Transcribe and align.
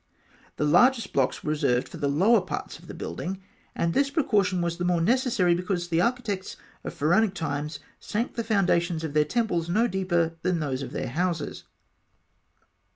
The 0.55 0.63
largest 0.65 1.13
blocks 1.13 1.43
were 1.43 1.51
reserved 1.51 1.87
for 1.87 1.97
the 1.97 2.07
lower 2.07 2.41
parts 2.41 2.79
of 2.79 2.87
the 2.87 2.95
building; 2.95 3.43
and 3.75 3.93
this 3.93 4.09
precaution 4.09 4.59
was 4.59 4.77
the 4.79 4.83
more 4.83 4.99
necessary 4.99 5.53
because 5.53 5.89
the 5.89 6.01
architects 6.01 6.57
of 6.83 6.95
Pharaonic 6.95 7.35
times 7.35 7.77
sank 7.99 8.33
the 8.33 8.43
foundations 8.43 9.03
of 9.03 9.13
their 9.13 9.25
temples 9.25 9.69
no 9.69 9.87
deeper 9.87 10.37
than 10.41 10.59
those 10.59 10.81
of 10.81 10.91
their 10.91 11.09
houses. 11.09 11.65